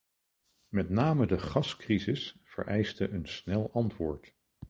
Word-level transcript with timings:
Met 0.69 0.89
name 0.89 1.27
de 1.27 1.39
gascrisis 1.39 2.37
vereiste 2.43 3.09
een 3.09 3.27
snel 3.27 3.69
antwoord. 3.73 4.33